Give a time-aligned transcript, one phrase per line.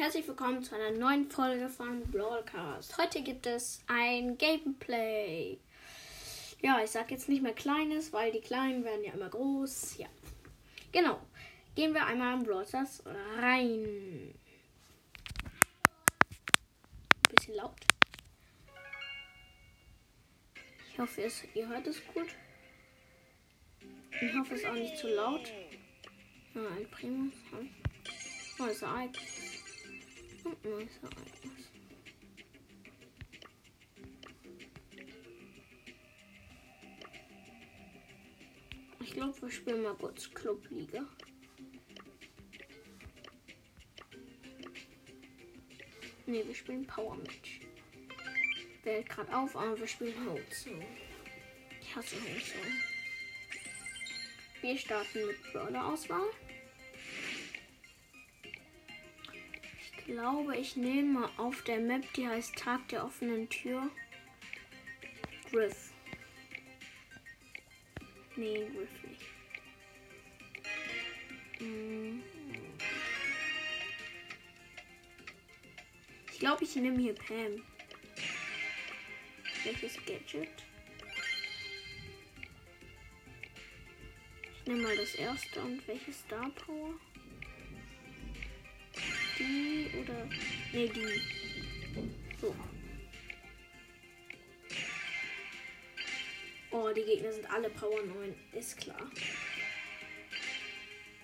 [0.00, 2.96] herzlich willkommen zu einer neuen Folge von Broadcast.
[2.96, 5.58] Heute gibt es ein Gameplay.
[6.62, 9.98] Ja, ich sag jetzt nicht mehr kleines, weil die kleinen werden ja immer groß.
[9.98, 10.06] Ja.
[10.90, 11.20] Genau.
[11.74, 13.02] Gehen wir einmal in Broadcast
[13.36, 14.34] rein.
[17.34, 17.76] Bisschen laut.
[20.90, 22.28] Ich hoffe, ihr hört es gut.
[24.18, 25.46] Ich hoffe, es ist auch nicht zu laut.
[26.54, 27.34] Ja, ein Primus.
[27.52, 27.72] Ereignis.
[28.58, 29.49] Und neues Ereignis.
[39.00, 41.04] Ich glaube, wir spielen mal kurz Clubliga.
[46.26, 47.60] Ne, wir spielen Power Match.
[48.84, 50.86] Wählt gerade auf, aber wir spielen Holzone.
[51.80, 52.72] Ich hasse Holzone.
[54.60, 56.30] Wir starten mit Brawler-Auswahl.
[60.10, 63.88] Glaube, ich nehme auf der Map, die heißt Tag der offenen Tür,
[65.50, 65.92] Griff.
[68.36, 69.22] Nee, Griff nicht.
[71.58, 72.22] Hm.
[76.32, 77.62] Ich glaube, ich nehme hier Pam.
[79.64, 80.48] Welches Gadget?
[84.54, 86.94] Ich nehme mal das erste und welches Star Power?
[89.40, 90.26] Die oder.
[90.72, 91.20] Ne, die.
[92.40, 92.54] So.
[96.70, 98.34] Oh, die Gegner sind alle Power 9.
[98.52, 99.10] Ist klar.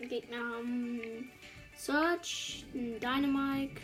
[0.00, 1.30] Die Gegner haben
[1.74, 3.80] Search, Dynamite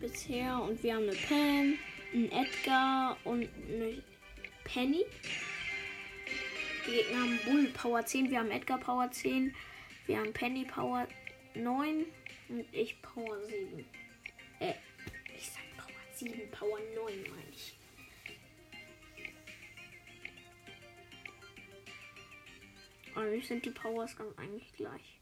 [0.00, 1.78] bisher und wir haben eine Pam,
[2.12, 4.02] einen Edgar und eine
[4.64, 5.04] Penny.
[6.86, 9.54] Die Gegner haben Bull Power 10, wir haben Edgar Power 10,
[10.06, 11.06] wir haben Penny Power
[11.54, 12.06] 9
[12.48, 13.84] und ich Power 7.
[14.60, 14.74] Äh,
[15.36, 17.78] ich sag Power 7, Power 9 meine ich.
[23.14, 25.20] Eigentlich sind die Powers ganz eigentlich gleich.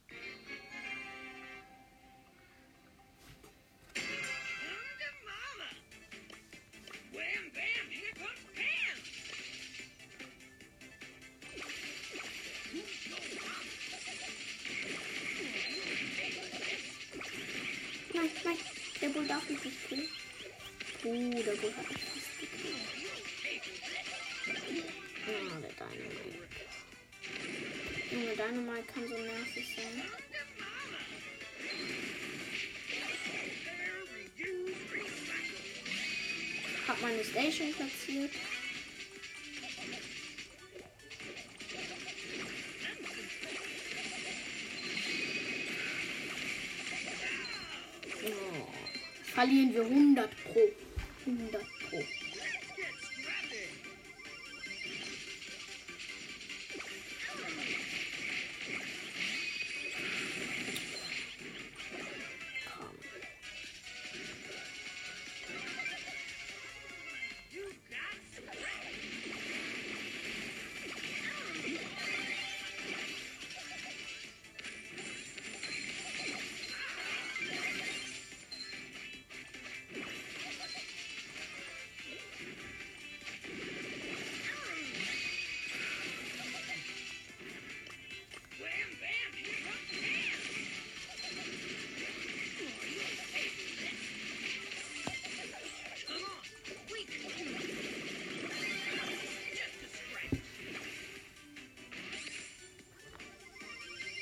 [25.76, 26.48] Dynamite.
[28.10, 30.02] Junge, Dynamite kann so nervig sein.
[36.86, 38.32] Hab meine Station platziert.
[48.24, 48.68] Oh.
[49.34, 50.72] Verlieren wir 100 pro.
[51.26, 52.04] 100 pro.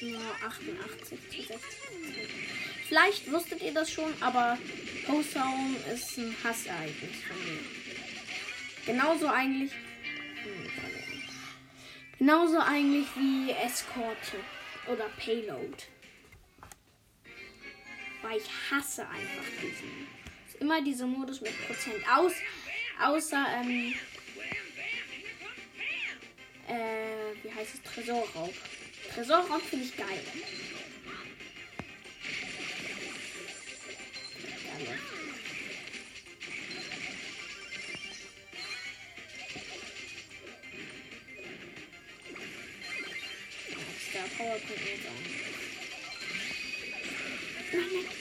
[0.01, 1.59] Ja, 88 zu 60.
[2.89, 4.57] Vielleicht wusstet ihr das schon, aber
[5.07, 7.61] Postdown ist ein Hassereignis von mir.
[8.87, 9.73] Genauso eigentlich.
[12.19, 14.39] Genauso eigentlich wie Eskorte
[14.87, 15.77] oder Payload.
[18.23, 20.09] Weil ich hasse einfach diesen.
[20.49, 22.33] Ist immer diese Modus mit Prozent aus.
[23.03, 23.95] Außer, ähm.
[26.69, 27.83] Äh, wie heißt es?
[27.83, 28.55] Tresorraub.
[29.15, 30.21] Tresorraub finde ich geil.
[44.41, 45.05] Power kommt jetzt
[47.73, 48.20] nein.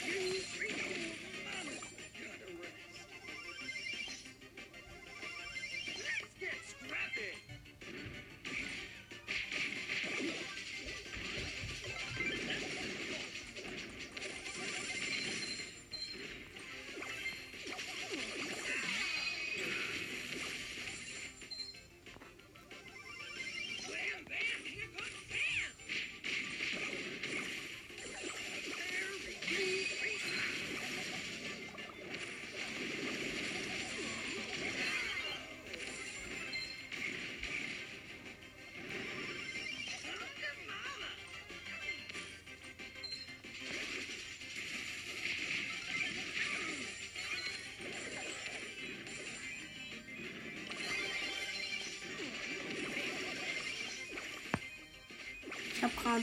[55.82, 56.22] Hat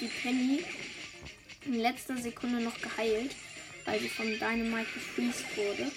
[0.00, 0.64] die Penny
[1.64, 3.34] in letzter Sekunde noch geheilt,
[3.84, 5.90] weil sie von Dynamite gefreezed wurde.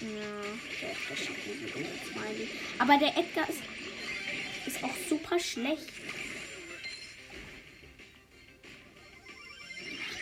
[0.00, 0.42] Ja,
[0.80, 2.48] der Edgar Smiley.
[2.78, 3.62] Aber der Edgar ist,
[4.66, 5.88] ist auch super schlecht.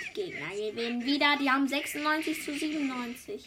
[0.09, 1.37] Die Gegner gewinnen wieder.
[1.41, 3.45] Die haben 96 zu 97.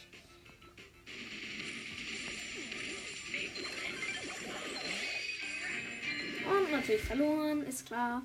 [6.49, 8.21] Und natürlich verloren, ist klar.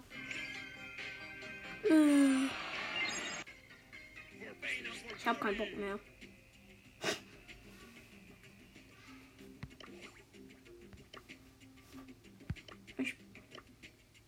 [5.19, 5.99] Ich habe keinen Bock mehr.
[12.99, 13.17] Ich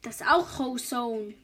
[0.02, 1.34] das ist auch Hozone.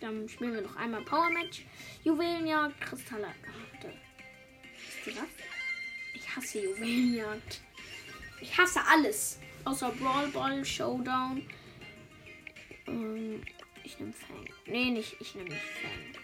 [0.00, 1.64] Dann spielen wir noch einmal Power Match.
[2.04, 3.34] Juwelenjagd, Kristalle.
[6.14, 7.60] Ich hasse Juwelenjagd.
[8.46, 9.40] Ich hasse alles.
[9.64, 11.42] Außer Brawl Ball, Showdown.
[12.86, 13.42] Ähm,
[13.82, 14.46] ich nehme Fang.
[14.66, 15.16] Nee, nicht.
[15.20, 16.14] Ich nehme nicht Fang.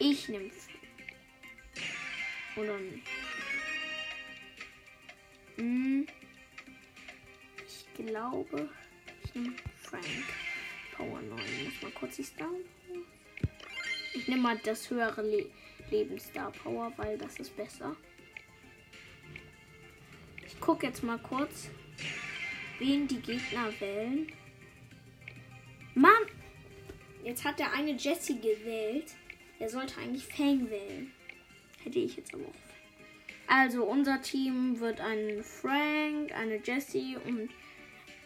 [0.00, 0.46] Ich nehme.
[0.46, 0.52] Ich
[2.56, 3.06] nehme Oder nicht.
[5.56, 6.06] Hm.
[7.66, 8.68] Ich glaube,
[9.24, 10.04] ich nehme Frank.
[10.96, 11.64] Power 9.
[11.64, 12.50] Muss mal kurz die Star.
[14.12, 15.46] Ich nehme mal das höhere Le
[15.90, 17.96] Lebensstar Power, weil das ist besser
[20.70, 21.68] gucke jetzt mal kurz,
[22.78, 24.32] wen die Gegner wählen.
[25.96, 26.12] Mann!
[27.24, 29.16] Jetzt hat der eine Jesse gewählt.
[29.58, 31.10] Er sollte eigentlich Fang wählen.
[31.82, 33.48] Hätte ich jetzt aber auch.
[33.48, 37.50] Also unser Team wird ein Frank, eine Jessie und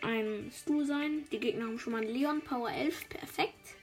[0.02, 1.24] ein Stu sein.
[1.32, 3.08] Die Gegner haben schon mal einen Leon Power 11.
[3.08, 3.76] Perfekt.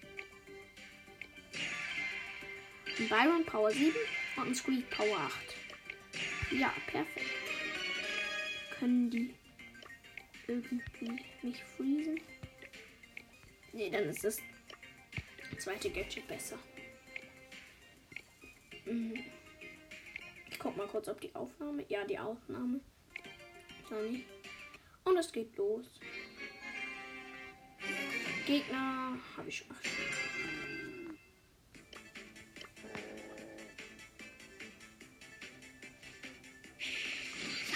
[3.00, 3.92] Ein Byron Power 7
[4.38, 5.56] und ein Squeak Power 8.
[6.52, 7.41] Ja, perfekt
[8.82, 9.36] können die
[10.48, 12.20] irgendwie mich freezen?
[13.74, 14.40] Ne, dann ist das
[15.60, 16.58] zweite Gadget besser.
[18.86, 19.24] Mhm.
[20.50, 21.86] Ich guck mal kurz, ob die Aufnahme.
[21.90, 22.82] Ja, die Aufnahme.
[23.88, 24.26] Sonny.
[25.04, 26.00] Und es geht los.
[28.48, 29.76] Gegner habe ich schon.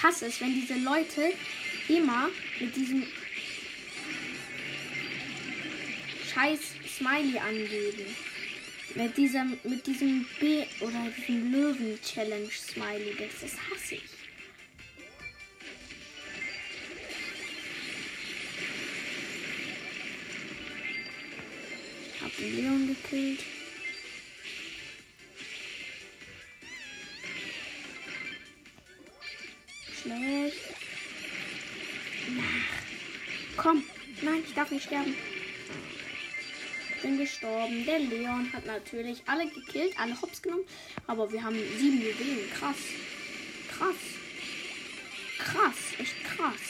[0.06, 1.34] Hasse es, wenn diese Leute
[1.88, 2.30] immer
[2.60, 3.04] mit diesem
[6.32, 6.60] scheiß
[6.98, 8.06] Smiley angeben.
[8.94, 13.16] Mit diesem, mit diesem B oder diesem Löwen-Challenge-Smiley.
[13.18, 14.04] Das, das hasse ich.
[22.14, 23.55] Ich hab den Leon gekillt.
[30.16, 30.58] Schlecht.
[33.58, 33.84] Komm.
[34.22, 35.16] Nein, ich darf nicht sterben.
[37.02, 37.86] Bin gestorben.
[37.86, 40.66] Der Leon hat natürlich alle gekillt, alle hops genommen.
[41.08, 42.50] Aber wir haben sieben Juwelen.
[42.58, 42.78] Krass.
[43.78, 43.96] Krass.
[45.38, 45.76] Krass.
[46.00, 46.65] Echt krass.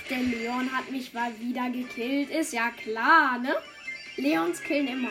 [0.00, 2.30] Der Leon hat mich mal wieder gekillt.
[2.30, 3.54] Ist ja klar, ne?
[4.16, 5.10] Leons killen immer.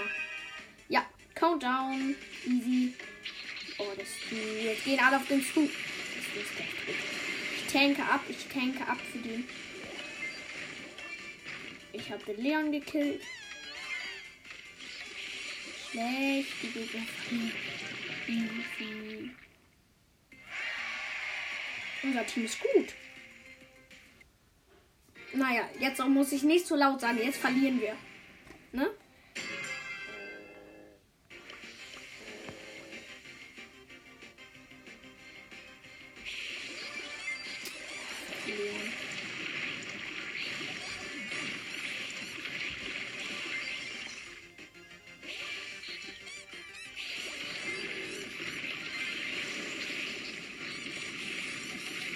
[0.89, 2.15] Ja, Countdown.
[2.45, 2.93] Easy.
[3.77, 4.07] Oh, das
[4.63, 5.67] Jetzt gehen alle auf den Stu.
[7.57, 8.21] Ich tanke ab.
[8.29, 9.47] Ich tanke ab für den.
[11.93, 13.21] Ich habe den Leon gekillt.
[15.91, 16.49] Schlecht.
[16.61, 17.05] Die Gegner
[18.27, 19.31] Easy.
[22.03, 22.93] Unser Team ist gut.
[25.33, 27.17] Naja, jetzt muss ich nicht so laut sagen.
[27.17, 27.95] Jetzt verlieren wir.
[28.73, 28.89] Ne?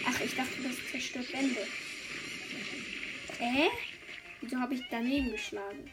[0.08, 1.66] Ach, ich dachte, das zerstört Wände.
[3.40, 3.70] Hä?
[4.42, 5.92] Wieso habe ich daneben geschlagen?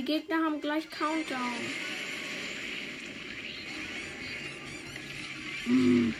[0.00, 1.38] Gegner haben gleich Countdown.
[5.66, 6.14] Mm.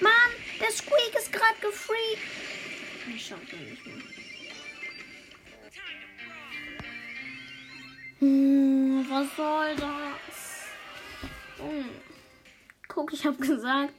[0.00, 0.12] Mann,
[0.60, 2.22] der Squeak ist gerade gefreakt.
[3.14, 3.96] Ich schaff ihn nicht mehr.
[8.20, 10.66] Hm, was soll das?
[11.58, 11.90] Hm.
[12.88, 13.94] Guck, ich hab gesagt,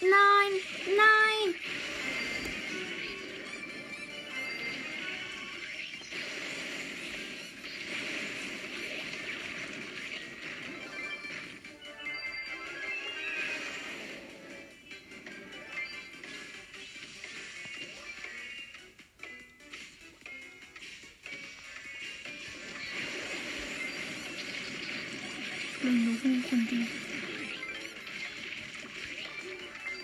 [0.00, 1.54] nine, nine.
[25.82, 27.07] Mình đúng không quên đi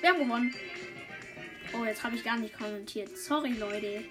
[0.05, 0.55] Wir haben gewonnen.
[1.73, 3.17] Oh, jetzt habe ich gar nicht kommentiert.
[3.17, 4.05] Sorry, Leute.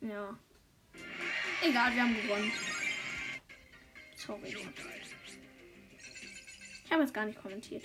[0.00, 0.38] Ja.
[1.60, 2.52] Egal, wir haben gewonnen.
[4.14, 4.56] Sorry.
[6.84, 7.82] Ich habe jetzt gar nicht kommentiert.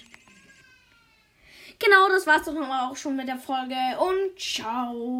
[1.79, 5.15] Genau, das war's doch auch schon mit der Folge und ciao.